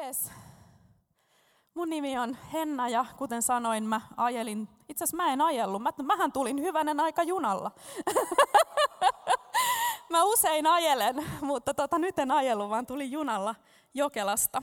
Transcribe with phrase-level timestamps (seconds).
[0.00, 0.30] Jees.
[1.74, 5.90] Mun nimi on Henna ja kuten sanoin, mä ajelin, itse asiassa mä en ajellut, mä,
[6.02, 7.70] mähän tulin hyvänen aika junalla.
[10.10, 13.54] mä usein ajelen, mutta tota, nyt en ajellut, vaan tulin junalla
[13.94, 14.62] Jokelasta.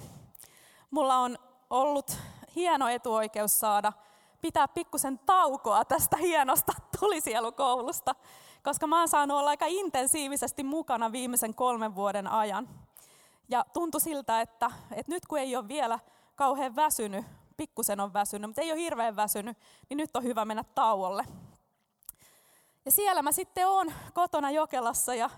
[0.92, 1.38] Mulla on
[1.69, 2.17] ollut
[2.56, 3.94] hieno etuoikeus saada
[4.42, 8.15] pitää pikkusen taukoa tästä hienosta tulisielukoulusta,
[8.63, 12.87] koska mä oon saanut olla aika intensiivisesti mukana viimeisen kolmen vuoden ajan.
[13.49, 15.99] Ja tuntui siltä, että, että nyt kun ei ole vielä
[16.35, 17.25] kauhean väsynyt,
[17.57, 19.57] pikkusen on väsynyt, mutta ei ole hirveän väsynyt,
[19.89, 21.23] niin nyt on hyvä mennä tauolle.
[22.85, 25.29] Ja siellä mä sitten oon kotona Jokelassa ja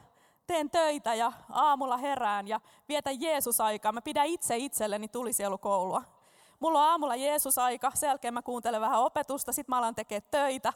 [0.48, 2.60] teen töitä ja aamulla herään ja
[2.90, 3.92] vietän Jeesus-aikaa.
[3.92, 6.04] Mä pidän itse itselleni tulisielukoulua.
[6.60, 10.74] Mulla on aamulla Jeesus-aika, sen jälkeen mä kuuntelen vähän opetusta, sit mä alan tekemään töitä.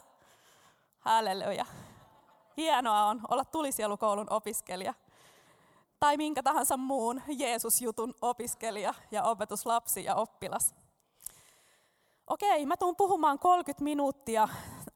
[0.98, 1.66] Halleluja.
[2.56, 4.94] Hienoa on olla tulisielukoulun opiskelija
[6.04, 10.74] tai minkä tahansa muun Jeesus-jutun opiskelija ja opetuslapsi ja oppilas.
[12.26, 14.48] Okei, mä tuun puhumaan 30 minuuttia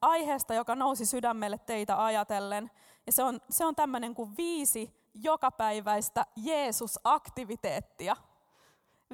[0.03, 2.71] aiheesta, joka nousi sydämelle teitä ajatellen.
[3.07, 8.17] Ja se on, se on tämmöinen kuin viisi jokapäiväistä Jeesus-aktiviteettia.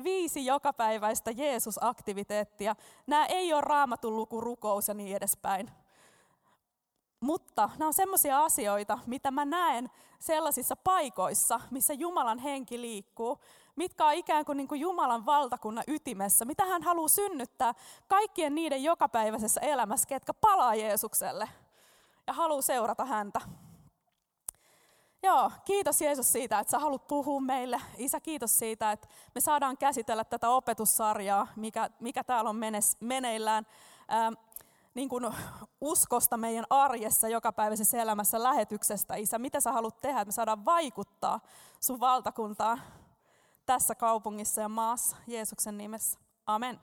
[0.05, 2.77] Viisi jokapäiväistä Jeesus-aktiviteettia.
[3.07, 5.71] Nämä ei ole raamatun luku, rukous ja niin edespäin
[7.21, 13.39] mutta nämä on sellaisia asioita, mitä mä näen sellaisissa paikoissa, missä Jumalan henki liikkuu,
[13.77, 17.75] mitkä on ikään kuin, niin kuin Jumalan valtakunnan ytimessä, mitä hän haluaa synnyttää
[18.09, 21.49] kaikkien niiden jokapäiväisessä elämässä, ketkä palaa Jeesukselle
[22.27, 23.41] ja haluaa seurata häntä.
[25.23, 27.81] Joo, kiitos Jeesus siitä, että sä haluat puhua meille.
[27.99, 32.61] Isä, kiitos siitä, että me saadaan käsitellä tätä opetussarjaa, mikä, mikä täällä on
[33.01, 33.67] meneillään
[34.95, 35.35] niin kuin
[35.81, 39.39] uskosta meidän arjessa, jokapäiväisessä elämässä, lähetyksestä, Isä.
[39.39, 41.41] Mitä sä haluat tehdä, että me saadaan vaikuttaa
[41.81, 42.83] sun valtakuntaan
[43.67, 46.19] tässä kaupungissa ja maassa Jeesuksen nimessä.
[46.47, 46.81] Amen.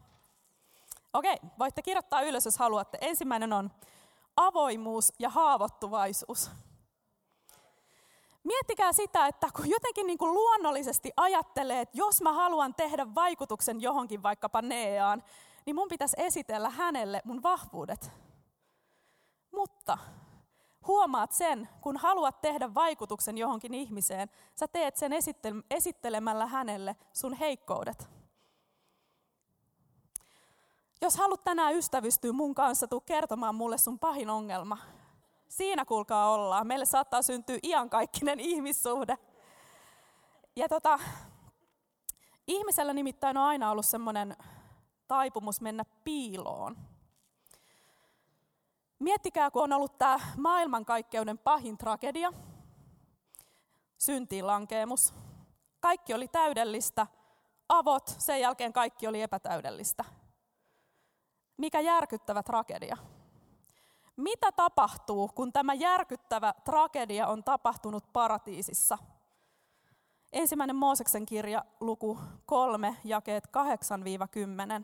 [1.13, 2.97] Okei, voitte kirjoittaa ylös, jos haluatte.
[3.01, 3.71] Ensimmäinen on
[4.35, 6.51] avoimuus ja haavoittuvaisuus.
[8.43, 13.81] Miettikää sitä, että kun jotenkin niin kuin luonnollisesti ajattelee, että jos mä haluan tehdä vaikutuksen
[13.81, 15.23] johonkin vaikkapa Neaan,
[15.65, 18.11] niin mun pitäisi esitellä hänelle mun vahvuudet.
[19.51, 19.97] Mutta
[20.87, 25.11] huomaat sen, kun haluat tehdä vaikutuksen johonkin ihmiseen, sä teet sen
[25.69, 28.09] esittelemällä hänelle sun heikkoudet.
[31.01, 34.77] Jos haluat tänään ystävystyä mun kanssa, tuu kertomaan mulle sun pahin ongelma.
[35.47, 36.67] Siinä kuulkaa ollaan.
[36.67, 39.17] Meille saattaa syntyä iankaikkinen ihmissuhde.
[40.55, 40.99] Ja tota,
[42.47, 44.35] ihmisellä nimittäin on aina ollut semmoinen
[45.11, 46.77] taipumus mennä piiloon.
[48.99, 52.33] Miettikää, kun on ollut tämä maailmankaikkeuden pahin tragedia,
[53.97, 55.13] syntiin lankeemus.
[55.79, 57.07] Kaikki oli täydellistä,
[57.69, 60.05] avot, sen jälkeen kaikki oli epätäydellistä.
[61.57, 62.97] Mikä järkyttävä tragedia.
[64.15, 68.97] Mitä tapahtuu, kun tämä järkyttävä tragedia on tapahtunut paratiisissa–
[70.33, 73.47] Ensimmäinen Mooseksen kirja, luku 3, jakeet
[74.81, 74.83] 8-10.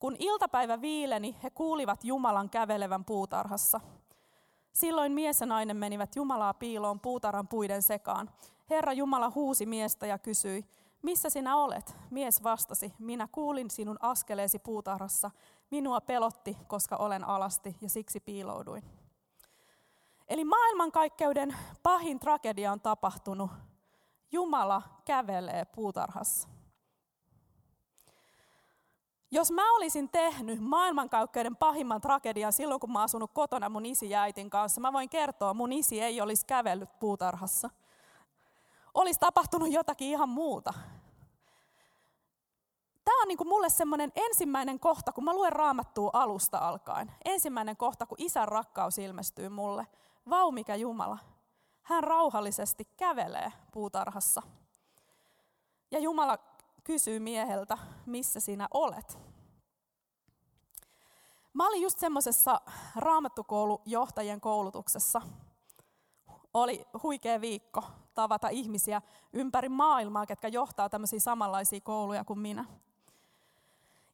[0.00, 3.80] Kun iltapäivä viileni, he kuulivat Jumalan kävelevän puutarhassa.
[4.72, 8.30] Silloin mies ja nainen menivät Jumalaa piiloon puutarhan puiden sekaan.
[8.70, 10.64] Herra Jumala huusi miestä ja kysyi,
[11.02, 11.96] missä sinä olet?
[12.10, 15.30] Mies vastasi, minä kuulin sinun askeleesi puutarhassa.
[15.70, 18.82] Minua pelotti, koska olen alasti ja siksi piilouduin.
[20.28, 23.50] Eli maailmankaikkeuden pahin tragedia on tapahtunut
[24.32, 26.48] Jumala kävelee puutarhassa.
[29.30, 34.22] Jos mä olisin tehnyt maailmankaikkeuden pahimman tragedian silloin, kun mä asunut kotona mun isi ja
[34.22, 37.70] äitin kanssa, mä voin kertoa, mun isi ei olisi kävellyt puutarhassa.
[38.94, 40.74] Olisi tapahtunut jotakin ihan muuta.
[43.04, 47.12] Tämä on niin kuin mulle semmoinen ensimmäinen kohta, kun mä luen raamattua alusta alkaen.
[47.24, 49.86] Ensimmäinen kohta, kun isän rakkaus ilmestyy mulle.
[50.30, 51.18] Vau, mikä Jumala
[51.82, 54.42] hän rauhallisesti kävelee puutarhassa.
[55.90, 56.38] Ja Jumala
[56.80, 59.18] kysyy mieheltä, missä sinä olet.
[61.52, 62.60] Mä olin just semmoisessa
[62.96, 65.22] raamattukoulujohtajien koulutuksessa.
[66.54, 67.84] Oli huikea viikko
[68.14, 72.64] tavata ihmisiä ympäri maailmaa, ketkä johtaa tämmöisiä samanlaisia kouluja kuin minä.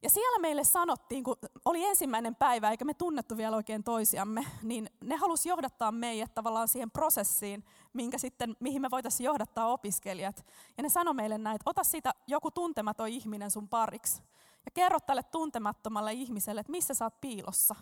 [0.07, 4.89] Ja siellä meille sanottiin, kun oli ensimmäinen päivä, eikä me tunnettu vielä oikein toisiamme, niin
[5.01, 10.45] ne halusi johdattaa meidät tavallaan siihen prosessiin, minkä sitten, mihin me voitaisiin johdattaa opiskelijat.
[10.77, 14.21] Ja ne sanoi meille näin, että ota siitä joku tuntematon ihminen sun pariksi.
[14.65, 17.75] Ja kerro tälle tuntemattomalle ihmiselle, että missä sä oot piilossa.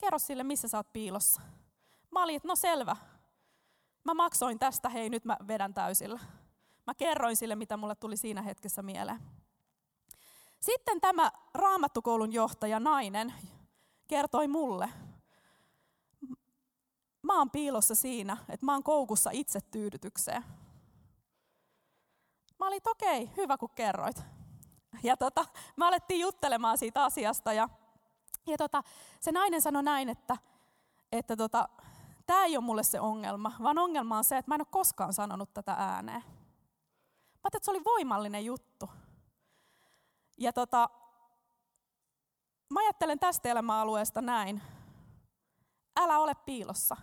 [0.00, 1.42] Kerro sille, missä sä oot piilossa.
[2.10, 2.96] Mä olin, että no selvä.
[4.04, 6.20] Mä maksoin tästä, hei nyt mä vedän täysillä.
[6.86, 9.41] Mä kerroin sille, mitä mulle tuli siinä hetkessä mieleen.
[10.62, 13.34] Sitten tämä raamattukoulun johtaja nainen
[14.08, 14.88] kertoi mulle,
[17.22, 20.44] mä oon piilossa siinä, että mä oon koukussa itsetyydytykseen.
[22.58, 24.16] Mä olin, okei, okay, hyvä kun kerroit.
[25.02, 25.44] Ja tota,
[25.76, 27.68] me alettiin juttelemaan siitä asiasta ja,
[28.46, 28.82] ja tota,
[29.20, 30.36] se nainen sanoi näin, että,
[31.12, 31.68] että tota,
[32.26, 35.12] tämä ei ole mulle se ongelma, vaan ongelma on se, että mä en ole koskaan
[35.12, 36.22] sanonut tätä ääneen.
[37.34, 38.90] Mä että se oli voimallinen juttu.
[40.42, 40.90] Ja tota,
[42.70, 44.62] mä ajattelen tästä elämäalueesta näin.
[46.00, 46.96] Älä ole piilossa.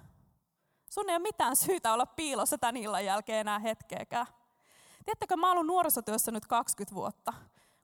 [0.90, 4.26] Sun ei ole mitään syytä olla piilossa tän illan jälkeen enää hetkeäkään.
[5.06, 7.34] Tiedättekö, mä oon nuorisotyössä nyt 20 vuotta.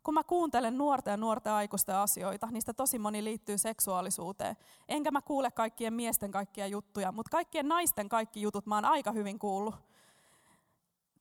[0.04, 4.58] Kun mä kuuntelen nuorten ja nuorten aikuisten asioita, niistä tosi moni liittyy seksuaalisuuteen.
[4.90, 9.12] Enkä mä kuule kaikkien miesten kaikkia juttuja, mutta kaikkien naisten kaikki jutut mä oon aika
[9.12, 9.76] hyvin kuullut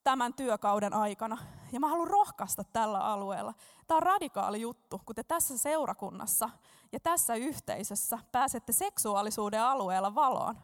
[0.04, 1.38] tämän työkauden aikana.
[1.72, 3.54] Ja mä haluan rohkaista tällä alueella.
[3.86, 6.50] Tämä on radikaali juttu, kun te tässä seurakunnassa
[6.92, 10.58] ja tässä yhteisössä pääsette seksuaalisuuden alueella valoon.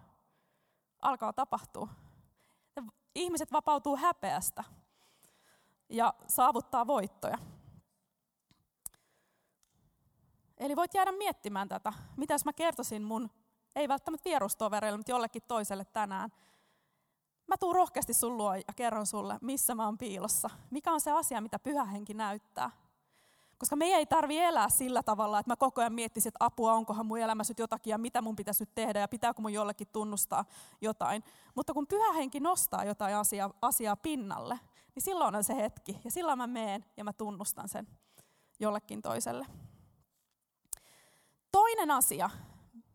[1.03, 1.89] Alkaa tapahtua.
[3.15, 4.65] Ihmiset vapautuu häpeästä
[5.89, 7.39] ja saavuttaa voittoja.
[10.59, 11.93] Eli voit jäädä miettimään tätä.
[12.17, 13.31] Mitä jos mä kertoisin mun,
[13.77, 16.31] ei välttämättä vierustovereille, mutta jollekin toiselle tänään.
[17.51, 20.51] Mä tuun rohkeasti sun luo ja kerron sulle, missä mä oon piilossa.
[20.71, 22.71] Mikä on se asia, mitä pyhä henki näyttää.
[23.59, 27.07] Koska me ei tarvi elää sillä tavalla, että mä koko ajan miettisin, että apua, onkohan
[27.07, 30.45] mun elämässä jotakin ja mitä mun pitäisi nyt tehdä ja pitääkö mun jollekin tunnustaa
[30.81, 31.25] jotain.
[31.55, 34.61] Mutta kun pyhä henki nostaa jotain asiaa, asiaa pinnalle,
[34.95, 36.01] niin silloin on se hetki.
[36.05, 37.89] Ja silloin mä meen ja mä tunnustan sen
[38.61, 39.47] jollekin toiselle.
[41.53, 42.31] Toinen asia,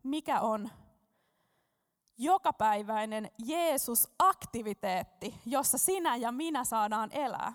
[0.02, 0.70] mikä on
[2.18, 7.52] jokapäiväinen Jeesus-aktiviteetti, jossa sinä ja minä saadaan elää.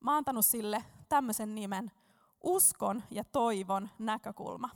[0.00, 1.92] Mä oon antanut sille tämmöisen nimen,
[2.42, 4.70] uskon ja toivon näkökulma.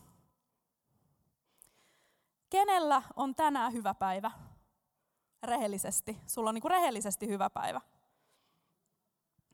[2.51, 4.31] Kenellä on tänään hyvä päivä?
[5.43, 6.19] Rehellisesti.
[6.27, 7.81] Sulla on niin kuin rehellisesti hyvä päivä.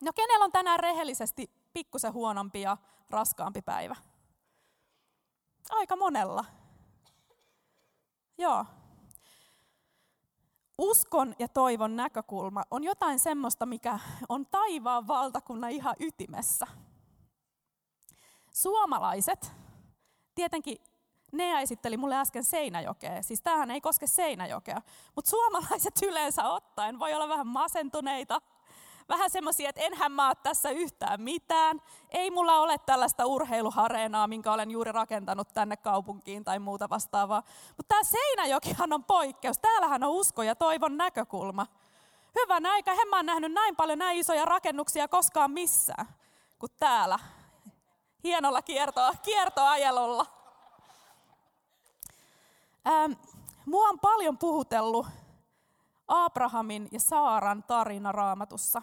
[0.02, 2.76] No kenellä on tänään rehellisesti pikkusen huonompi ja
[3.10, 3.96] raskaampi päivä?
[5.70, 6.44] Aika monella.
[8.38, 8.64] Joo.
[10.78, 13.98] Uskon ja toivon näkökulma on jotain semmoista, mikä
[14.28, 16.66] on taivaan valtakunnan ihan ytimessä.
[18.52, 19.52] Suomalaiset,
[20.34, 20.78] tietenkin
[21.32, 24.82] ne esitteli mulle äsken Seinäjokea, siis tämähän ei koske Seinäjokea,
[25.16, 28.40] mutta suomalaiset yleensä ottaen voi olla vähän masentuneita,
[29.08, 31.82] vähän semmoisia, että enhän mä tässä yhtään mitään.
[32.10, 37.42] Ei mulla ole tällaista urheiluhareenaa, minkä olen juuri rakentanut tänne kaupunkiin tai muuta vastaavaa.
[37.76, 39.58] Mutta tämä Seinäjokihan on poikkeus.
[39.58, 41.66] Täällähän on usko ja toivon näkökulma.
[42.34, 46.06] Hyvä aika, en mä oon nähnyt näin paljon näin isoja rakennuksia koskaan missään
[46.58, 47.18] kuin täällä.
[48.24, 50.26] Hienolla kiertoa, kiertoajelulla.
[52.86, 53.12] Ähm,
[53.66, 55.06] mua on paljon puhutellut
[56.08, 58.82] Abrahamin ja Saaran tarina raamatussa.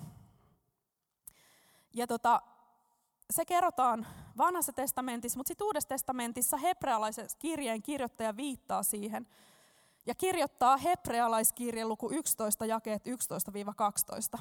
[1.96, 2.42] Ja tota,
[3.30, 4.08] se kerrotaan
[4.38, 9.28] vanhassa testamentissa, mutta sitten uudessa testamentissa hebrealaisen kirjeen kirjoittaja viittaa siihen
[10.06, 13.04] ja kirjoittaa hebrealaiskirjan luku 11 jakeet
[14.38, 14.40] 11-12.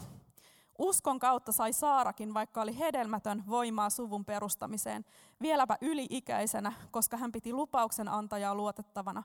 [0.78, 5.04] Uskon kautta sai Saarakin, vaikka oli hedelmätön, voimaa suvun perustamiseen,
[5.42, 9.22] vieläpä yli-ikäisenä, koska hän piti lupauksen antajaa luotettavana.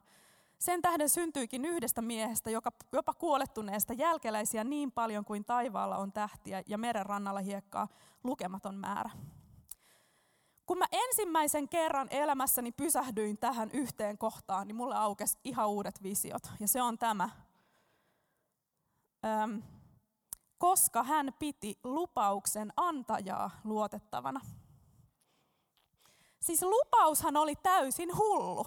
[0.60, 6.64] Sen tähden syntyikin yhdestä miehestä, joka, jopa kuolettuneesta jälkeläisiä niin paljon kuin taivaalla on tähtiä
[6.68, 7.88] ja meren rannalla hiekkaa
[8.24, 9.10] lukematon määrä.
[10.66, 16.52] Kun mä ensimmäisen kerran elämässäni pysähdyin tähän yhteen kohtaan, niin mulle aukesi ihan uudet visiot.
[16.60, 17.30] Ja se on tämä.
[19.26, 19.64] Öm,
[20.58, 24.42] koska hän piti lupauksen antajaa luotettavana.
[26.40, 28.66] Siis lupaushan oli täysin hullu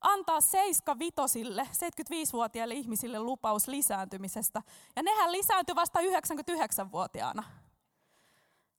[0.00, 4.62] antaa seiska vitosille, 75-vuotiaille ihmisille lupaus lisääntymisestä.
[4.96, 7.44] Ja nehän lisääntyi vasta 99-vuotiaana.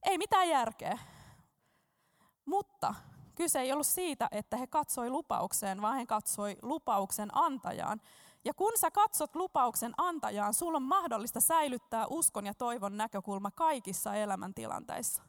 [0.03, 0.97] Ei mitään järkeä.
[2.45, 2.95] Mutta
[3.35, 8.01] kyse ei ollut siitä, että he katsoi lupaukseen, vaan he katsoi lupauksen antajaan.
[8.45, 14.15] Ja kun sä katsot lupauksen antajaan, sulla on mahdollista säilyttää uskon ja toivon näkökulma kaikissa
[14.15, 15.28] elämäntilanteissa.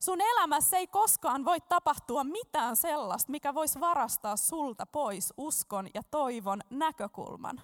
[0.00, 6.02] Sun elämässä ei koskaan voi tapahtua mitään sellaista, mikä voisi varastaa sulta pois uskon ja
[6.10, 7.60] toivon näkökulman.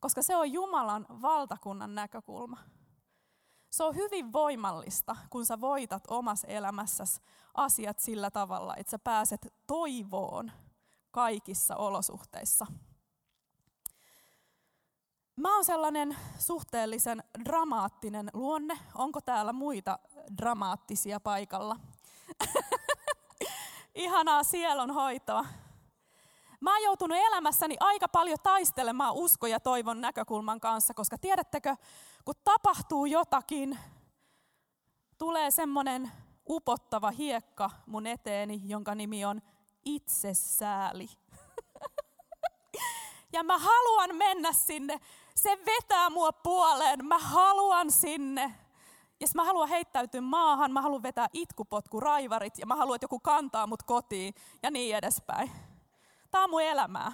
[0.00, 2.58] Koska se on Jumalan valtakunnan näkökulma.
[3.70, 7.20] Se on hyvin voimallista, kun sä voitat omassa elämässäsi
[7.54, 10.52] asiat sillä tavalla, että sä pääset toivoon
[11.10, 12.66] kaikissa olosuhteissa.
[15.40, 18.78] Mä oon sellainen suhteellisen dramaattinen luonne.
[18.94, 19.98] Onko täällä muita
[20.38, 21.76] dramaattisia paikalla?
[23.94, 25.44] Ihanaa sielun hoitoa.
[26.60, 31.76] Mä oon joutunut elämässäni aika paljon taistelemaan usko ja toivon näkökulman kanssa, koska tiedättekö,
[32.24, 33.78] kun tapahtuu jotakin,
[35.18, 36.12] tulee semmoinen
[36.48, 39.42] upottava hiekka mun eteeni, jonka nimi on
[39.84, 41.08] itsesääli.
[43.32, 45.00] ja mä haluan mennä sinne.
[45.42, 47.04] Se vetää mua puoleen.
[47.04, 48.54] Mä haluan sinne.
[49.20, 53.66] Ja mä haluan heittäytyä maahan, mä haluan vetää itkupotkuraivarit ja mä haluan, että joku kantaa
[53.66, 55.50] mut kotiin ja niin edespäin.
[56.30, 57.12] Tämä on mun elämää.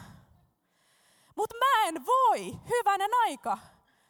[1.37, 3.59] Mutta mä en voi, hyvänen aika.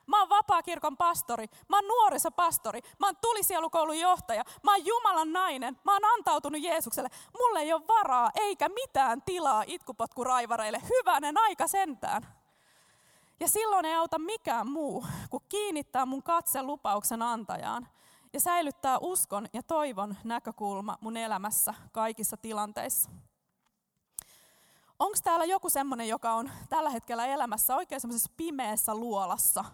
[0.07, 5.79] Mä oon vapaakirkon pastori, mä oon nuorisopastori, mä oon tulisielukoulun johtaja, mä oon Jumalan nainen,
[5.85, 7.09] mä oon antautunut Jeesukselle.
[7.39, 12.46] Mulle ei ole varaa eikä mitään tilaa itkupotkuraivareille, hyvänen aika sentään.
[13.41, 17.89] Ja silloin ei auta mikään muu, kuin kiinnittää mun katse lupauksen antajaan
[18.33, 23.11] ja säilyttää uskon ja toivon näkökulma mun elämässä kaikissa tilanteissa.
[24.99, 29.65] Onko täällä joku semmoinen, joka on tällä hetkellä elämässä oikein semmoisessa pimeässä luolassa,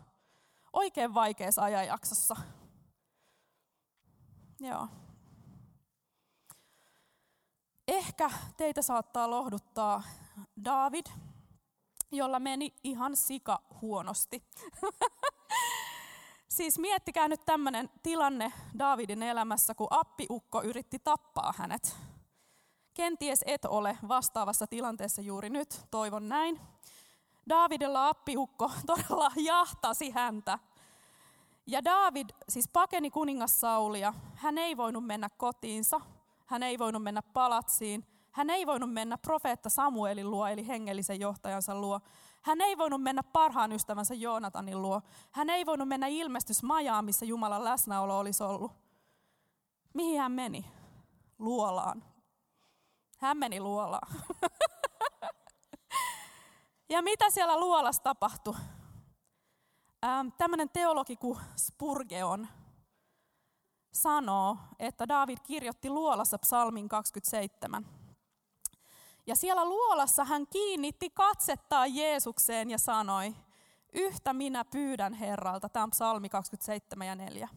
[0.72, 2.36] oikein vaikeassa ajanjaksossa?
[4.60, 4.88] Joo.
[7.88, 10.02] Ehkä teitä saattaa lohduttaa
[10.64, 11.06] David,
[12.12, 14.44] jolla meni ihan sika huonosti.
[16.56, 21.96] siis miettikää nyt tämmöinen tilanne Davidin elämässä, kun appiukko yritti tappaa hänet.
[22.94, 26.60] Kenties et ole vastaavassa tilanteessa juuri nyt, toivon näin.
[27.48, 30.58] Davidilla appiukko todella jahtasi häntä.
[31.66, 34.14] Ja David siis pakeni kuningas Saulia.
[34.34, 36.00] Hän ei voinut mennä kotiinsa,
[36.46, 41.74] hän ei voinut mennä palatsiin, hän ei voinut mennä profeetta Samuelin luo, eli hengellisen johtajansa
[41.74, 42.00] luo.
[42.42, 45.02] Hän ei voinut mennä parhaan ystävänsä Joonatanin luo.
[45.30, 48.72] Hän ei voinut mennä ilmestysmajaan, missä Jumalan läsnäolo olisi ollut.
[49.94, 50.64] Mihin hän meni?
[51.38, 52.04] Luolaan.
[53.18, 54.08] Hän meni luolaan.
[56.92, 58.54] ja mitä siellä luolassa tapahtui?
[60.04, 62.48] Ähm, Tämmöinen teologi kuin Spurgeon
[63.92, 68.01] sanoo, että David kirjoitti luolassa psalmin 27.
[69.26, 73.34] Ja siellä luolassa hän kiinnitti katsettaan Jeesukseen ja sanoi,
[73.92, 75.68] yhtä minä pyydän Herralta.
[75.68, 77.48] Tämä on psalmi 27 ja 4.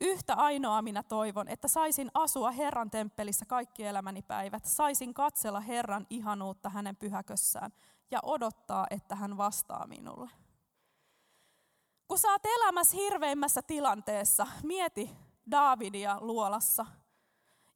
[0.00, 4.64] Yhtä ainoa minä toivon, että saisin asua Herran temppelissä kaikki elämäni päivät.
[4.64, 7.72] Saisin katsella Herran ihanuutta hänen pyhäkössään
[8.10, 10.30] ja odottaa, että hän vastaa minulle.
[12.08, 15.10] Kun oot elämässä hirveimmässä tilanteessa, mieti
[15.50, 16.86] Davidia luolassa,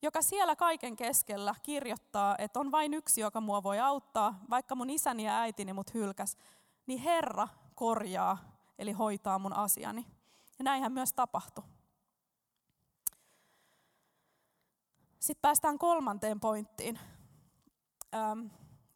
[0.02, 4.90] joka siellä kaiken keskellä kirjoittaa, että on vain yksi, joka mua voi auttaa, vaikka mun
[4.90, 6.36] isäni ja äitini mut hylkäs,
[6.86, 8.38] niin Herra korjaa,
[8.78, 10.06] eli hoitaa mun asiani.
[10.58, 11.64] Ja näinhän myös tapahtui.
[15.18, 16.98] Sitten päästään kolmanteen pointtiin.
[18.14, 18.46] Ähm,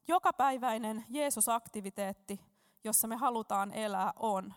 [0.08, 2.40] jokapäiväinen Jeesus-aktiviteetti,
[2.84, 4.54] jossa me halutaan elää, on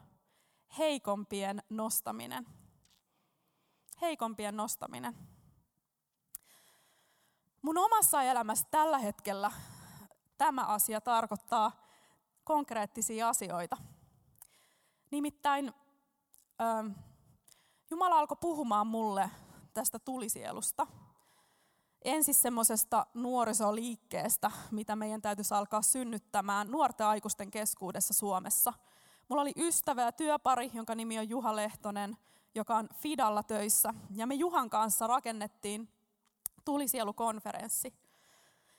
[0.78, 2.46] heikompien nostaminen.
[4.02, 5.33] Heikompien nostaminen.
[7.64, 9.52] Mun omassa elämässä tällä hetkellä
[10.38, 11.72] tämä asia tarkoittaa
[12.44, 13.78] konkreettisia asioita.
[15.12, 15.74] Nimittäin
[16.62, 16.88] ähm,
[17.90, 19.30] Jumala alkoi puhumaan mulle
[19.74, 20.88] tästä tulisielusta–
[22.04, 28.74] ensin semmoisesta nuorisoliikkeestä, mitä meidän täytyisi alkaa synnyttämään nuorten aikuisten keskuudessa Suomessa.
[29.30, 32.18] Mulla oli ystävä ja työpari, jonka nimi on Juha Lehtonen,
[32.56, 33.94] joka on Fidalla töissä.
[34.16, 35.90] Ja me Juhan kanssa rakennettiin
[36.66, 37.94] tulisielukonferenssi.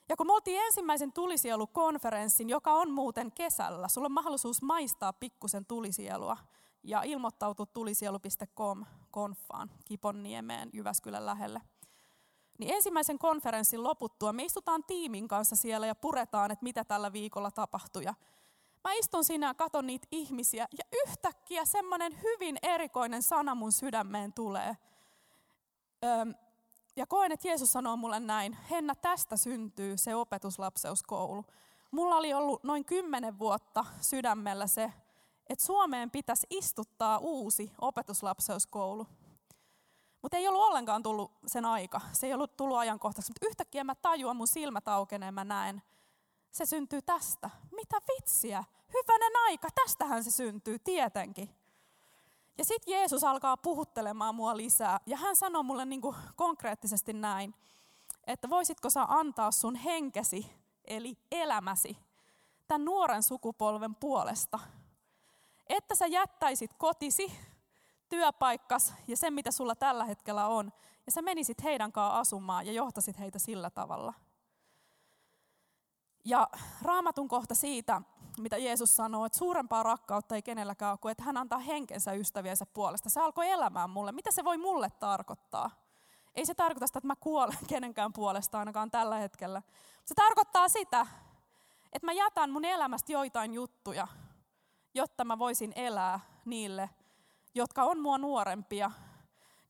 [0.08, 5.66] Ja kun me oltiin ensimmäisen tulisielukonferenssin, joka on muuten kesällä, sulla on mahdollisuus maistaa pikkusen
[5.66, 6.36] tulisielua
[6.82, 11.60] ja ilmoittautua tulisielu.com konfaan Kiponniemeen Jyväskylän lähelle
[12.58, 17.50] niin ensimmäisen konferenssin loputtua me istutaan tiimin kanssa siellä ja puretaan, että mitä tällä viikolla
[17.50, 18.04] tapahtui.
[18.84, 24.32] Mä istun siinä ja katon niitä ihmisiä ja yhtäkkiä semmoinen hyvin erikoinen sana mun sydämeen
[24.32, 24.76] tulee.
[26.04, 26.34] Öm,
[26.96, 31.44] ja koen, että Jeesus sanoo mulle näin, Henna, tästä syntyy se opetuslapseuskoulu.
[31.90, 34.92] Mulla oli ollut noin kymmenen vuotta sydämellä se,
[35.46, 39.06] että Suomeen pitäisi istuttaa uusi opetuslapseuskoulu.
[40.22, 42.00] Mutta ei ollut ollenkaan tullut sen aika.
[42.12, 43.32] Se ei ollut tullut ajankohtaiseksi.
[43.32, 45.82] Mutta yhtäkkiä mä tajuan, mun silmät aukeneen, mä näen,
[46.50, 47.50] se syntyy tästä.
[47.70, 48.64] Mitä vitsiä?
[48.88, 51.63] Hyvänen aika, tästähän se syntyy, tietenkin.
[52.58, 55.00] Ja sitten Jeesus alkaa puhuttelemaan mua lisää.
[55.06, 57.54] Ja hän sanoo mulle niinku konkreettisesti näin,
[58.26, 60.52] että voisitko sä antaa sun henkesi,
[60.84, 61.98] eli elämäsi,
[62.68, 64.58] tämän nuoren sukupolven puolesta.
[65.66, 67.32] Että sä jättäisit kotisi,
[68.08, 70.72] työpaikkas ja sen, mitä sulla tällä hetkellä on,
[71.06, 74.14] ja sä menisit heidän kanssaan asumaan ja johtasit heitä sillä tavalla.
[76.24, 76.48] Ja
[76.82, 78.02] raamatun kohta siitä,
[78.38, 82.66] mitä Jeesus sanoo, että suurempaa rakkautta ei kenelläkään ole kuin, että hän antaa henkensä ystäviensä
[82.66, 83.10] puolesta.
[83.10, 84.12] Se alkoi elämään mulle.
[84.12, 85.70] Mitä se voi mulle tarkoittaa?
[86.34, 89.62] Ei se tarkoita sitä, että mä kuolen kenenkään puolesta ainakaan tällä hetkellä.
[90.04, 91.06] Se tarkoittaa sitä,
[91.92, 94.08] että mä jätän mun elämästä joitain juttuja,
[94.94, 96.90] jotta mä voisin elää niille,
[97.54, 98.90] jotka on mua nuorempia,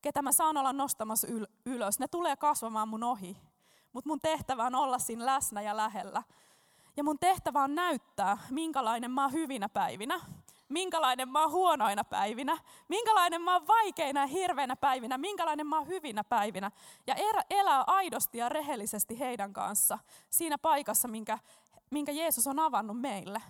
[0.01, 1.27] ketä mä saan olla nostamassa
[1.65, 1.99] ylös.
[1.99, 3.37] Ne tulee kasvamaan mun ohi,
[3.95, 6.23] mutta mun tehtävä on olla siinä läsnä ja lähellä.
[6.97, 10.21] Ja mun tehtävä on näyttää, minkälainen mä oon hyvinä päivinä,
[10.69, 15.87] minkälainen mä oon huonoina päivinä, minkälainen mä oon vaikeina ja hirveänä päivinä, minkälainen mä oon
[15.87, 16.71] hyvinä päivinä.
[17.07, 17.15] Ja
[17.49, 19.99] elää aidosti ja rehellisesti heidän kanssa
[20.29, 21.39] siinä paikassa, minkä,
[21.89, 23.41] minkä Jeesus on avannut meille.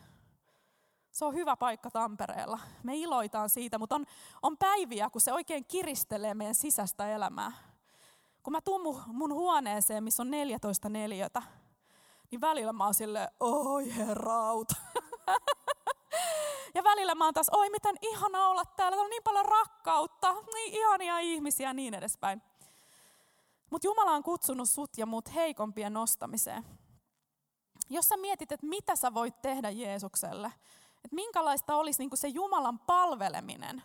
[1.11, 2.59] Se on hyvä paikka Tampereella.
[2.83, 4.05] Me iloitaan siitä, mutta on,
[4.41, 7.51] on päiviä, kun se oikein kiristelee meidän sisäistä elämää.
[8.45, 11.41] Kun mä tuun mun huoneeseen, missä on 14 neliötä,
[12.31, 14.75] niin välillä mä oon silleen, oi herrauta.
[16.75, 20.73] ja välillä mä oon taas, oi miten ihana olla täällä, on niin paljon rakkautta, niin
[20.73, 22.41] ihania ihmisiä ja niin edespäin.
[23.69, 26.65] Mutta Jumala on kutsunut sut ja mut heikompien nostamiseen.
[27.89, 30.47] Jos sä mietit, että mitä sä voit tehdä Jeesukselle,
[30.95, 33.83] että minkälaista olisi niin se Jumalan palveleminen,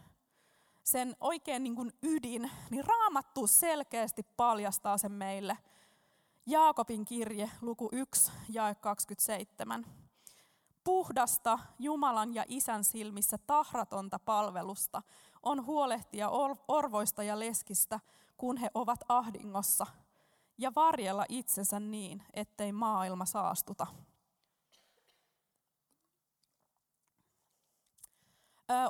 [0.85, 5.59] sen oikein niin ydin, niin raamattu selkeästi paljastaa sen meille–
[6.51, 9.87] Jaakobin kirje, luku 1, jae 27.
[10.85, 15.03] Puhdasta Jumalan ja Isän silmissä tahratonta palvelusta
[15.43, 16.31] on huolehtia
[16.69, 18.01] orvoista ja leskistä,
[18.37, 19.87] kun he ovat ahdingossa,
[20.59, 23.87] ja varjella itsensä niin, ettei maailma saastuta.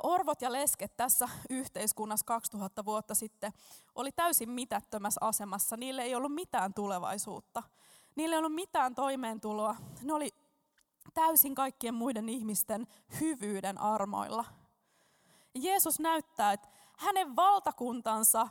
[0.03, 3.53] Orvot ja lesket tässä yhteiskunnassa 2000 vuotta sitten
[3.95, 5.77] oli täysin mitättömässä asemassa.
[5.77, 7.63] Niille ei ollut mitään tulevaisuutta.
[8.15, 9.75] Niille ei ollut mitään toimeentuloa.
[10.01, 10.29] Ne oli
[11.13, 12.87] täysin kaikkien muiden ihmisten
[13.19, 14.45] hyvyyden armoilla.
[15.55, 18.47] Jeesus näyttää, että hänen valtakuntansa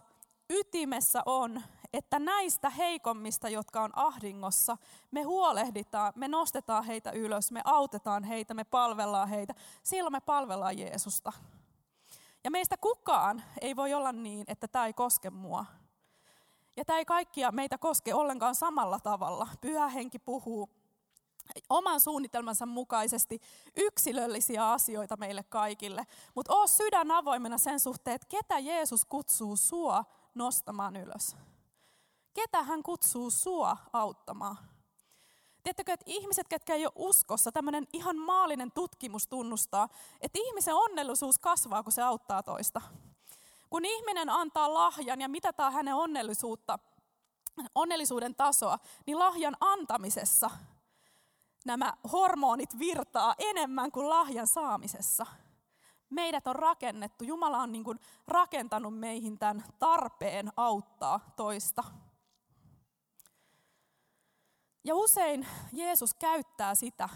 [0.50, 4.76] ytimessä on, että näistä heikommista, jotka on ahdingossa,
[5.10, 9.54] me huolehditaan, me nostetaan heitä ylös, me autetaan heitä, me palvellaan heitä.
[9.82, 11.32] Silloin me palvellaan Jeesusta.
[12.44, 15.66] Ja meistä kukaan ei voi olla niin, että tämä ei koske mua.
[16.76, 19.48] Ja tämä ei kaikkia meitä koske ollenkaan samalla tavalla.
[19.60, 20.68] Pyhä henki puhuu
[21.70, 23.40] oman suunnitelmansa mukaisesti
[23.76, 26.06] yksilöllisiä asioita meille kaikille.
[26.34, 31.36] Mutta oo sydän avoimena sen suhteen, että ketä Jeesus kutsuu sua nostamaan ylös.
[32.40, 34.58] Ketä hän kutsuu sua auttamaan?
[35.62, 39.88] Tiedättekö, että ihmiset, ketkä ei ole uskossa, tämmöinen ihan maallinen tutkimus tunnustaa,
[40.20, 42.80] että ihmisen onnellisuus kasvaa, kun se auttaa toista.
[43.70, 46.78] Kun ihminen antaa lahjan ja mitataan hänen onnellisuutta,
[47.74, 50.50] onnellisuuden tasoa, niin lahjan antamisessa
[51.64, 55.26] nämä hormonit virtaa enemmän kuin lahjan saamisessa.
[56.10, 61.84] Meidät on rakennettu, Jumala on niin rakentanut meihin tämän tarpeen auttaa toista.
[64.84, 67.08] Ja usein Jeesus käyttää sitä,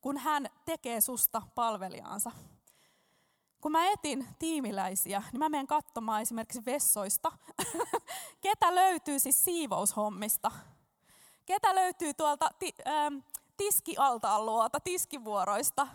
[0.00, 2.32] kun hän tekee susta palvelijaansa.
[3.60, 7.32] Kun mä etin tiimiläisiä, niin mä menen katsomaan esimerkiksi vessoista,
[8.40, 10.50] ketä löytyy siis siivoushommista.
[11.46, 13.16] Ketä löytyy tuolta ti, ähm,
[13.56, 15.86] tiskialtaan luota, tiskivuoroista.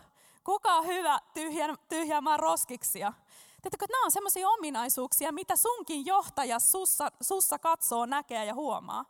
[0.44, 3.14] Kuka on hyvä tyhjä, tyhjäämään roskiksia.
[3.62, 9.04] Tiedätkö, että nämä on sellaisia ominaisuuksia, mitä sunkin johtaja sussa, sussa katsoo, näkee ja huomaa.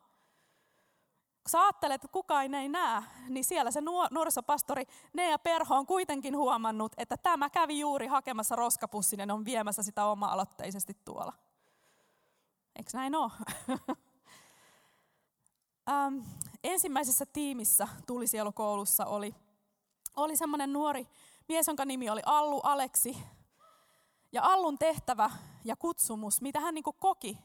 [1.43, 3.81] Kun sä ajattelet, että kukaan ei näe, niin siellä se
[4.11, 4.83] nuorisopastori
[5.13, 10.05] Nea Perho on kuitenkin huomannut, että tämä kävi juuri hakemassa roskapussin ja on viemässä sitä
[10.05, 11.33] oma-aloitteisesti tuolla.
[12.75, 13.31] Eikö näin ole?
[15.91, 16.19] ähm,
[16.63, 19.35] ensimmäisessä tiimissä tulisielukoulussa oli,
[20.15, 21.07] oli semmoinen nuori
[21.47, 23.17] mies, jonka nimi oli Allu Aleksi.
[24.31, 25.31] Ja Allun tehtävä
[25.63, 27.37] ja kutsumus, mitä hän niin koki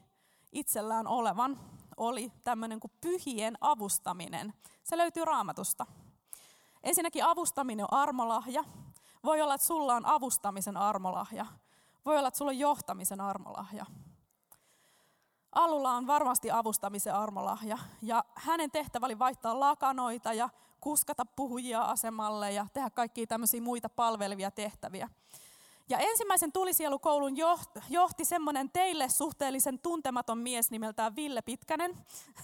[0.53, 1.61] itsellään olevan,
[1.97, 4.55] oli tämmöinen kuin pyhien avustaminen.
[4.85, 5.87] Se löytyy raamatusta.
[6.83, 8.65] Ensinnäkin avustaminen on armolahja.
[9.25, 11.47] Voi olla, että sulla on avustamisen armolahja.
[12.05, 13.87] Voi olla, että sulla on johtamisen armolahja.
[15.53, 17.79] Allulla on varmasti avustamisen armolahja.
[18.03, 20.49] Ja hänen tehtävä oli vaihtaa lakanoita ja
[20.81, 25.09] kuskata puhujia asemalle ja tehdä kaikkia tämmöisiä muita palvelevia tehtäviä.
[25.89, 27.37] Ja ensimmäisen tulisielukoulun
[27.89, 31.99] johti semmoinen teille suhteellisen tuntematon mies nimeltään Ville Pitkänen.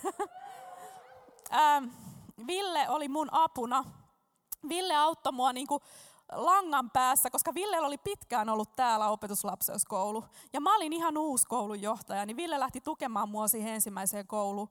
[1.52, 1.84] Ähm,
[2.46, 3.84] Ville oli mun apuna.
[4.68, 5.82] Ville auttoi mua niin kuin,
[6.32, 10.24] langan päässä, koska Ville oli pitkään ollut täällä opetuslapseuskoulu.
[10.52, 14.68] Ja mä olin ihan uusi koulunjohtaja, niin Ville lähti tukemaan mua siihen ensimmäiseen kouluun.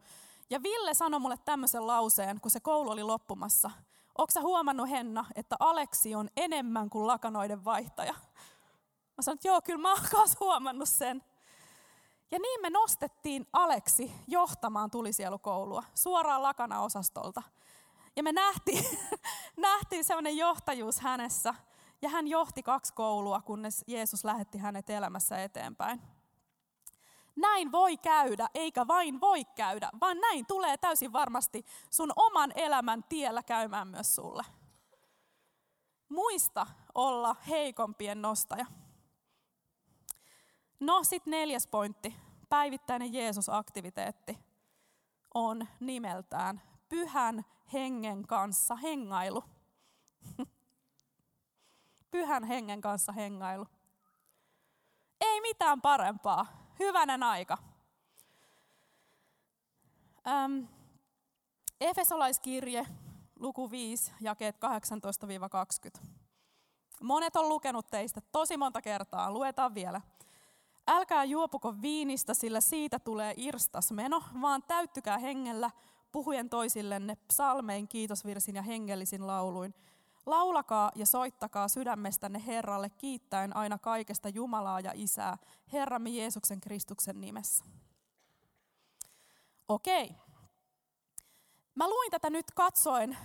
[0.49, 3.71] Ja Ville sanoi mulle tämmöisen lauseen, kun se koulu oli loppumassa.
[4.17, 8.13] Onko sä huomannut Henna, että Aleksi on enemmän kuin lakanoiden vaihtaja?
[9.19, 11.23] Mä sanoin, että joo, kyllä mä oon huomannut sen.
[12.31, 17.43] Ja niin me nostettiin Aleksi johtamaan tulisielukoulua suoraan lakana-osastolta.
[18.15, 18.85] Ja me nähtiin,
[19.57, 21.55] nähtiin sellainen johtajuus hänessä.
[22.01, 26.01] Ja hän johti kaksi koulua, kunnes Jeesus lähetti hänet elämässä eteenpäin.
[27.35, 33.03] Näin voi käydä, eikä vain voi käydä, vaan näin tulee täysin varmasti sun oman elämän
[33.09, 34.43] tiellä käymään myös sulle.
[36.09, 38.65] Muista olla heikompien nostaja.
[40.79, 42.15] No sitten neljäs pointti,
[42.49, 44.37] päivittäinen Jeesus-aktiviteetti
[45.33, 49.43] on nimeltään pyhän hengen kanssa hengailu.
[52.11, 53.67] Pyhän hengen kanssa hengailu.
[55.21, 56.45] Ei mitään parempaa.
[56.79, 57.57] Hyvänen aika.
[60.27, 60.63] Ähm,
[61.81, 62.85] Efesolaiskirje,
[63.39, 64.55] luku 5, jakeet
[65.99, 66.07] 18-20.
[67.01, 69.31] Monet on lukenut teistä tosi monta kertaa.
[69.31, 70.01] Luetaan vielä.
[70.91, 75.71] Älkää juopuko viinistä, sillä siitä tulee irstas meno, vaan täyttykää hengellä,
[76.11, 79.73] puhujen toisillenne psalmein, kiitosvirsin ja hengellisin lauluin.
[80.25, 85.37] Laulakaa ja soittakaa sydämestänne Herralle kiittäen aina kaikesta Jumalaa ja Isää,
[85.73, 87.65] Herramme Jeesuksen Kristuksen nimessä.
[89.67, 90.15] Okei.
[91.75, 93.17] Mä luin tätä nyt katsoen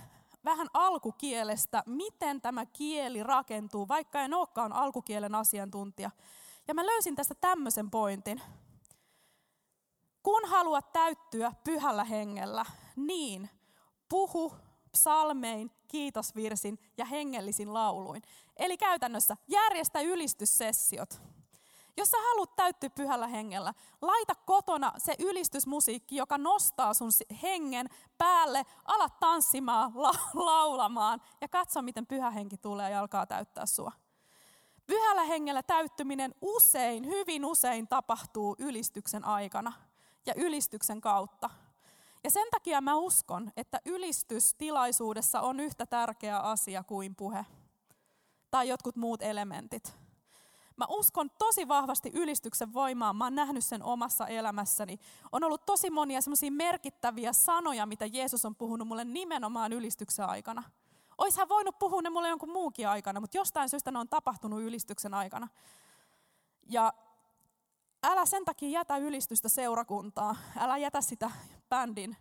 [0.45, 6.11] vähän alkukielestä, miten tämä kieli rakentuu, vaikka en olekaan alkukielen asiantuntija.
[6.67, 8.41] Ja mä löysin tästä tämmöisen pointin.
[10.23, 13.49] Kun haluat täyttyä pyhällä hengellä, niin
[14.09, 14.53] puhu
[14.91, 18.21] psalmein, kiitosvirsin ja hengellisin lauluin.
[18.57, 21.21] Eli käytännössä järjestä ylistyssessiot.
[21.97, 28.65] Jos sä haluat täyttyä pyhällä hengellä, laita kotona se ylistysmusiikki, joka nostaa sun hengen päälle,
[28.85, 33.91] ala tanssimaan, la- laulamaan ja katso, miten pyhä henki tulee ja alkaa täyttää sua.
[34.87, 39.73] Pyhällä hengellä täyttyminen usein, hyvin usein tapahtuu ylistyksen aikana
[40.25, 41.49] ja ylistyksen kautta.
[42.23, 47.45] Ja sen takia mä uskon, että ylistystilaisuudessa on yhtä tärkeä asia kuin puhe
[48.51, 49.93] tai jotkut muut elementit.
[50.77, 53.15] Mä uskon tosi vahvasti ylistyksen voimaan.
[53.15, 54.99] Mä oon nähnyt sen omassa elämässäni.
[55.31, 60.63] On ollut tosi monia semmoisia merkittäviä sanoja, mitä Jeesus on puhunut mulle nimenomaan ylistyksen aikana.
[61.17, 64.61] Ois hän voinut puhua ne mulle jonkun muukin aikana, mutta jostain syystä ne on tapahtunut
[64.61, 65.47] ylistyksen aikana.
[66.69, 66.93] Ja
[68.03, 71.31] älä sen takia jätä ylistystä seurakuntaa, älä jätä sitä
[71.69, 72.17] bändin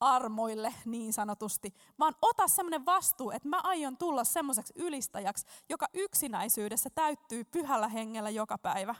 [0.00, 6.90] armoille niin sanotusti, vaan ota semmoinen vastuu, että mä aion tulla semmoiseksi ylistäjäksi, joka yksinäisyydessä
[6.90, 8.94] täyttyy pyhällä hengellä joka päivä.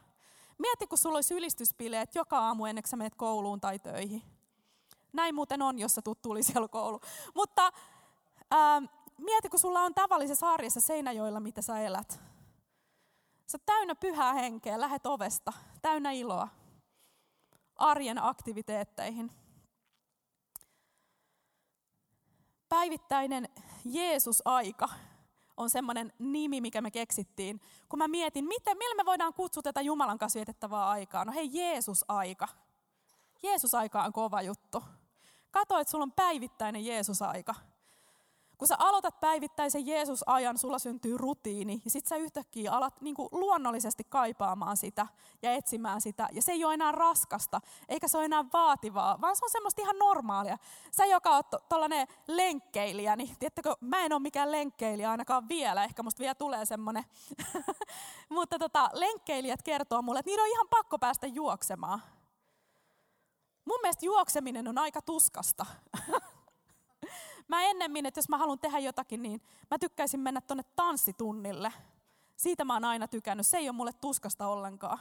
[0.58, 4.22] Mieti, kun sulla olisi ylistyspileet joka aamu ennen kuin menet kouluun tai töihin.
[5.12, 6.18] Näin muuten on, jos sä tuut
[6.70, 7.00] koulu.
[7.34, 7.72] Mutta
[8.50, 8.82] ää,
[9.22, 12.20] mieti, kun sulla on tavallisessa arjessa Seinäjoilla, mitä sä elät.
[13.46, 16.48] Sä täynnä pyhää henkeä, lähet ovesta, täynnä iloa
[17.76, 19.30] arjen aktiviteetteihin.
[22.68, 23.48] Päivittäinen
[23.84, 24.88] Jeesus-aika
[25.56, 27.60] on semmoinen nimi, mikä me keksittiin.
[27.88, 31.24] Kun mä mietin, miten, millä me voidaan kutsua tätä Jumalan kanssa vietettävää aikaa.
[31.24, 32.48] No hei, Jeesus-aika.
[33.42, 34.84] Jeesus-aika on kova juttu.
[35.50, 37.54] Kato, että sulla on päivittäinen Jeesus-aika.
[38.62, 43.28] Kun sä aloitat päivittäisen Jeesus-ajan, sulla syntyy rutiini ja sit sä yhtäkkiä alat niin kuin
[43.32, 45.06] luonnollisesti kaipaamaan sitä
[45.42, 46.28] ja etsimään sitä.
[46.32, 49.82] Ja se ei ole enää raskasta, eikä se ole enää vaativaa, vaan se on semmoista
[49.82, 50.58] ihan normaalia.
[50.90, 56.02] Sä, joka oot tollanen lenkkeilijä, niin tiedättekö, mä en ole mikään lenkkeilijä ainakaan vielä, ehkä
[56.02, 57.04] musta vielä tulee semmonen.
[58.36, 62.02] Mutta tota, lenkkeilijät kertoo mulle, että niiden on ihan pakko päästä juoksemaan.
[63.64, 65.66] Mun mielestä juokseminen on aika tuskasta.
[67.52, 71.72] Mä ennemmin, että jos mä haluan tehdä jotakin, niin mä tykkäisin mennä tonne tanssitunnille.
[72.36, 73.46] Siitä mä oon aina tykännyt.
[73.46, 74.98] Se ei ole mulle tuskasta ollenkaan.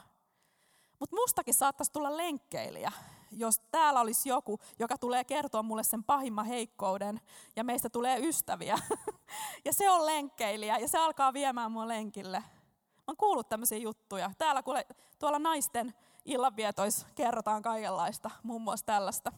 [0.98, 2.92] Mutta mustakin saattaisi tulla lenkkeilijä,
[3.30, 7.20] jos täällä olisi joku, joka tulee kertoa mulle sen pahimman heikkouden
[7.56, 8.78] ja meistä tulee ystäviä.
[9.64, 12.38] ja se on lenkkeilijä ja se alkaa viemään mua lenkille.
[12.38, 14.30] Mä oon kuullut tämmöisiä juttuja.
[14.38, 14.86] Täällä kuule,
[15.18, 19.32] tuolla naisten illanvietoissa kerrotaan kaikenlaista, muun muassa tällaista.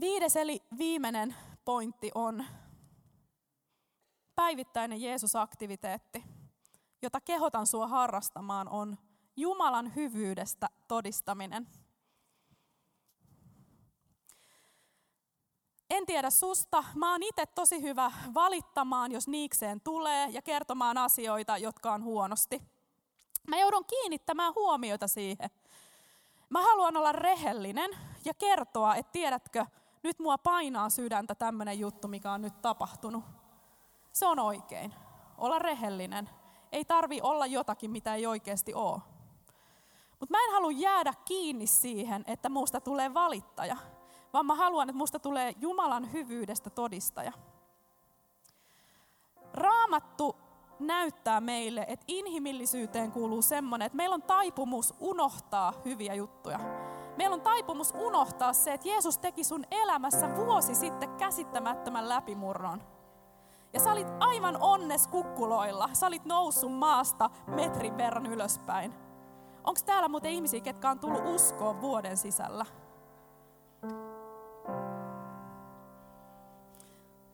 [0.00, 2.44] Viides eli viimeinen pointti on
[4.34, 6.24] päivittäinen Jeesus-aktiviteetti,
[7.02, 8.98] jota kehotan sua harrastamaan, on
[9.36, 11.66] Jumalan hyvyydestä todistaminen.
[15.90, 21.58] en tiedä susta, mä oon itse tosi hyvä valittamaan, jos niikseen tulee ja kertomaan asioita,
[21.58, 22.62] jotka on huonosti.
[23.48, 25.50] Mä joudun kiinnittämään huomiota siihen.
[26.50, 27.90] Mä haluan olla rehellinen
[28.24, 29.66] ja kertoa, että tiedätkö,
[30.02, 33.24] nyt mua painaa sydäntä tämmöinen juttu, mikä on nyt tapahtunut.
[34.12, 34.94] Se on oikein.
[35.38, 36.30] Olla rehellinen.
[36.72, 39.00] Ei tarvi olla jotakin, mitä ei oikeasti ole.
[40.20, 43.76] Mutta mä en halua jäädä kiinni siihen, että muusta tulee valittaja,
[44.32, 47.32] vaan mä haluan, että muusta tulee Jumalan hyvyydestä todistaja.
[49.54, 50.36] Raamattu
[50.78, 56.60] näyttää meille, että inhimillisyyteen kuuluu semmoinen, että meillä on taipumus unohtaa hyviä juttuja.
[57.20, 62.82] Meillä on taipumus unohtaa se, että Jeesus teki sun elämässä vuosi sitten käsittämättömän läpimurron.
[63.72, 65.88] Ja sä olit aivan onnes kukkuloilla.
[65.92, 68.94] Sä olit noussut maasta metrin verran ylöspäin.
[69.64, 72.66] Onko täällä muuten ihmisiä, ketkä on tullut uskoon vuoden sisällä?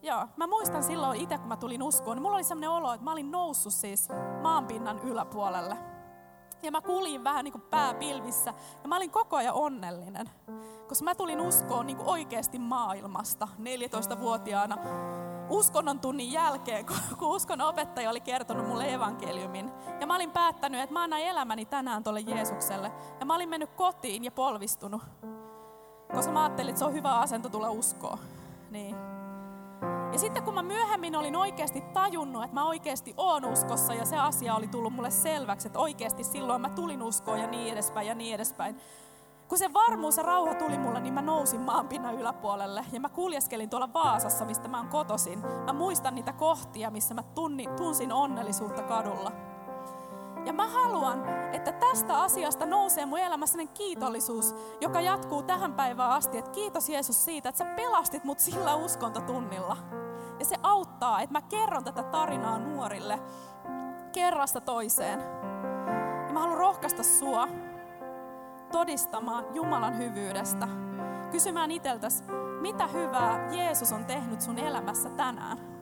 [0.03, 3.05] Joo, mä muistan silloin itse, kun mä tulin uskoon, niin mulla oli sellainen olo, että
[3.05, 4.09] mä olin noussut siis
[4.43, 5.96] maanpinnan yläpuolelle.
[6.67, 10.31] Ja mä kuljin vähän niin kuin pää pilvissä ja mä olin koko ajan onnellinen.
[10.89, 14.77] Koska mä tulin uskoon niin kuin oikeasti maailmasta 14-vuotiaana
[15.49, 16.87] uskonnon tunnin jälkeen,
[17.19, 19.73] kun uskon opettaja oli kertonut mulle evankeliumin.
[20.01, 22.93] Ja mä olin päättänyt, että mä annan elämäni tänään tuolle Jeesukselle.
[23.21, 25.03] Ja mä olin mennyt kotiin ja polvistunut.
[26.15, 28.19] Koska mä ajattelin, että se on hyvä asento tulla uskoon.
[28.71, 29.16] Niin.
[30.13, 34.17] Ja sitten kun mä myöhemmin olin oikeasti tajunnut, että mä oikeasti oon uskossa ja se
[34.17, 38.15] asia oli tullut mulle selväksi, että oikeasti silloin mä tulin uskoon ja niin edespäin ja
[38.15, 38.77] niin edespäin.
[39.49, 43.71] Kun se varmuus ja rauha tuli mulle, niin mä nousin maanpinnan yläpuolelle ja mä kuljeskelin
[43.71, 45.39] tuolla Vaasassa, mistä mä oon kotosin.
[45.39, 49.33] Mä muistan niitä kohtia, missä mä tunni, tunsin onnellisuutta kadulla.
[50.47, 56.39] Ja mä haluan, että tästä asiasta nousee mun elämässä kiitollisuus, joka jatkuu tähän päivään asti.
[56.39, 59.77] Että kiitos Jeesus siitä, että sä pelastit mut sillä uskontotunnilla.
[60.39, 63.19] Ja se auttaa, että mä kerron tätä tarinaa nuorille
[64.13, 65.21] kerrasta toiseen.
[66.27, 67.49] Ja mä haluan rohkaista sua
[68.73, 70.69] todistamaan Jumalan hyvyydestä.
[71.31, 72.25] Kysymään iteltäs,
[72.61, 75.76] mitä hyvää Jeesus on tehnyt sun elämässä tänään.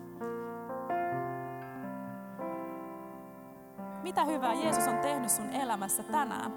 [4.04, 6.52] Mitä hyvää Jeesus on tehnyt sun elämässä tänään?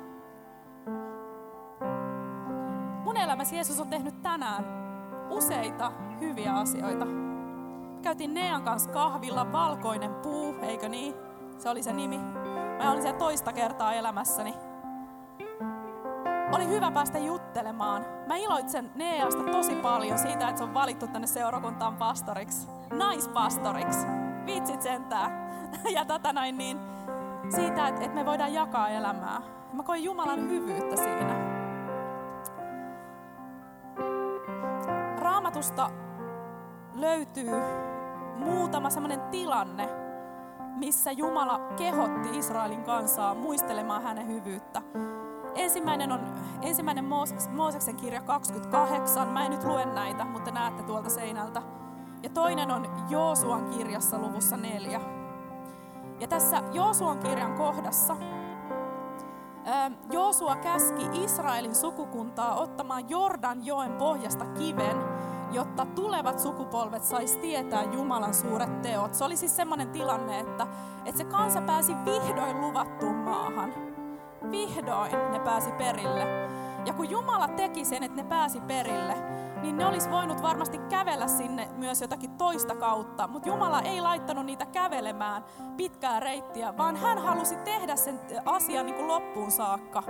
[3.04, 4.66] Mun elämässä Jeesus on tehnyt tänään
[5.30, 7.06] useita hyviä asioita.
[8.02, 11.14] Käytiin Nean kanssa kahvilla, valkoinen puu, eikö niin?
[11.58, 12.18] Se oli se nimi.
[12.78, 14.54] Mä olin siellä toista kertaa elämässäni.
[16.52, 18.06] Oli hyvä päästä juttelemaan.
[18.28, 22.68] Mä iloitsen Neasta tosi paljon siitä, että se on valittu tänne seurakuntaan pastoriksi.
[22.92, 24.08] Naispastoriksi.
[24.46, 25.48] Vitsit sentää.
[25.96, 26.80] Ja tätä näin niin
[27.50, 29.42] siitä, että, että me voidaan jakaa elämää.
[29.74, 31.36] Mä koin Jumalan hyvyyttä siinä.
[35.20, 35.92] Raamatusta
[36.94, 37.52] löytyy
[38.38, 39.90] muutama semmoinen tilanne,
[40.76, 44.82] missä Jumala kehotti Israelin kansaa muistelemaan hänen hyvyyttä.
[45.56, 46.20] Ensimmäinen on
[46.62, 47.06] ensimmäinen
[47.50, 49.28] Mooseksen kirja 28.
[49.28, 51.62] Mä en nyt lue näitä, mutta näette tuolta seinältä.
[52.24, 55.16] Ja toinen on Joosuan kirjassa luvussa 4.
[56.19, 58.15] Ja tässä Joosuan kirjan kohdassa
[60.12, 64.97] Joosua käski Israelin sukukuntaa ottamaan Jordan joen pohjasta kiven,
[65.51, 69.13] jotta tulevat sukupolvet sais tietää Jumalan suuret teot.
[69.13, 70.67] Se oli siis semmoinen tilanne, että,
[71.06, 73.73] että se kansa pääsi vihdoin luvattuun maahan.
[74.51, 76.27] Vihdoin ne pääsi perille.
[76.86, 79.15] Ja kun Jumala teki sen, että ne pääsi perille,
[79.62, 83.28] niin ne olisi voinut varmasti kävellä sinne myös jotakin toista kautta.
[83.28, 85.46] Mutta Jumala ei laittanut niitä kävelemään
[85.78, 90.04] pitkää reittiä, vaan hän halusi tehdä sen asian niin kuin loppuun saakka.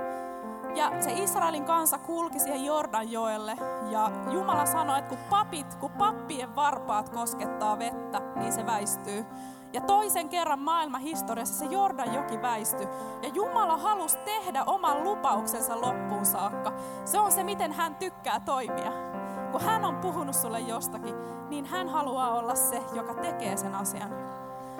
[0.75, 3.57] Ja se Israelin kansa kulki siihen Jordanjoelle
[3.89, 9.25] ja Jumala sanoi, että kun papit, kun pappien varpaat koskettaa vettä, niin se väistyy.
[9.73, 12.87] Ja toisen kerran maailman historiassa se Jordanjoki väistyi.
[13.21, 16.73] Ja Jumala halusi tehdä oman lupauksensa loppuun saakka.
[17.05, 19.06] Se on se, miten hän tykkää toimia.
[19.51, 21.15] Kun hän on puhunut sulle jostakin,
[21.49, 24.09] niin hän haluaa olla se, joka tekee sen asian.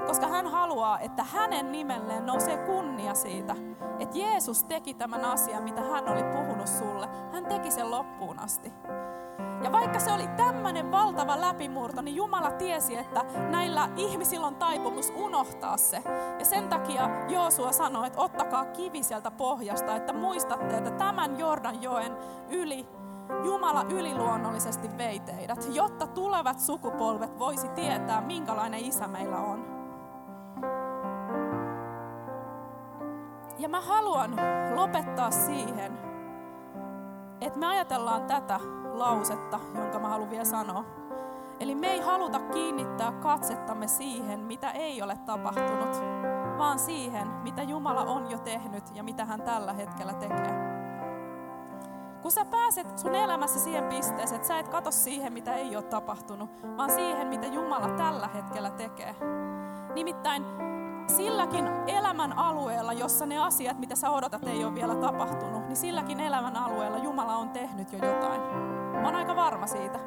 [0.08, 3.56] Koska hän haluaa, että hänen nimelleen nousee kunnia siitä,
[4.00, 7.10] että Jeesus teki tämän asian, mitä hän oli puhunut sulle.
[7.34, 8.74] Hän teki sen loppuun asti.
[9.64, 15.14] Ja vaikka se oli tämmöinen valtava läpimurto, niin Jumala tiesi, että näillä ihmisillä on taipumus
[15.16, 16.04] unohtaa se.
[16.40, 22.18] Ja sen takia Joosua sanoi, että ottakaa kivi sieltä pohjasta, että muistatte, että tämän Jordanjoen
[22.50, 22.88] yli
[23.44, 29.66] Jumala yliluonnollisesti vei teidät, jotta tulevat sukupolvet voisi tietää, minkälainen isä meillä on.
[33.60, 34.36] Ja mä haluan
[34.76, 36.00] lopettaa siihen,
[37.42, 38.60] että me ajatellaan tätä
[38.94, 40.86] lausetta, jonka mä haluan vielä sanoa.
[41.60, 46.02] Eli me ei haluta kiinnittää katsettamme siihen, mitä ei ole tapahtunut,
[46.58, 50.77] vaan siihen, mitä Jumala on jo tehnyt ja mitä hän tällä hetkellä tekee.
[52.28, 55.84] Kun sä pääset sun elämässä siihen pisteeseen, että sä et katso siihen, mitä ei ole
[55.84, 59.16] tapahtunut, vaan siihen, mitä Jumala tällä hetkellä tekee.
[59.96, 60.46] Nimittäin
[61.16, 66.20] silläkin elämän alueella, jossa ne asiat, mitä sä odotat, ei ole vielä tapahtunut, niin silläkin
[66.20, 68.42] elämän alueella Jumala on tehnyt jo jotain.
[68.92, 70.00] Mä oon aika varma siitä.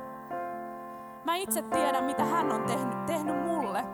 [1.24, 3.84] Mä itse tiedän, mitä hän on tehnyt, tehnyt mulle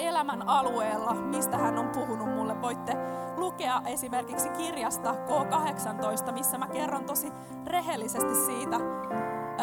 [0.00, 2.62] elämän alueella, mistä hän on puhunut mulle.
[2.62, 2.96] Voitte
[3.36, 7.32] lukea esimerkiksi kirjasta K18, missä mä kerron tosi
[7.66, 8.80] rehellisesti siitä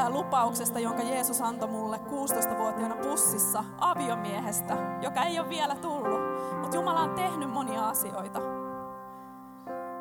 [0.10, 6.22] lupauksesta, jonka Jeesus antoi mulle 16-vuotiaana bussissa aviomiehestä, joka ei ole vielä tullut.
[6.62, 8.40] Mutta Jumala on tehnyt monia asioita.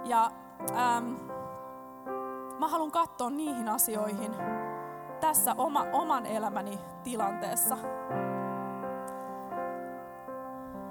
[0.05, 0.31] Ja
[0.70, 1.14] ähm,
[2.59, 4.35] mä haluan katsoa niihin asioihin
[5.20, 7.77] tässä oma, oman elämäni tilanteessa.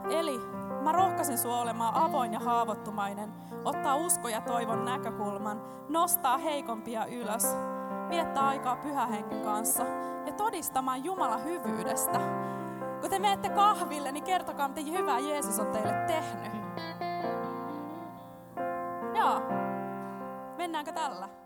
[0.10, 0.40] Eli
[0.82, 3.34] mä rohkaisen sua olemaan avoin ja haavoittumainen,
[3.66, 7.56] ottaa usko ja toivon näkökulman, nostaa heikompia ylös,
[8.10, 9.84] viettää aikaa pyhähengen kanssa
[10.26, 12.20] ja todistamaan Jumalan hyvyydestä.
[13.02, 16.54] Kun te menette kahville, niin kertokaa, miten hyvää Jeesus on teille tehnyt.
[19.16, 19.42] Joo.
[20.58, 21.45] Mennäänkö tällä?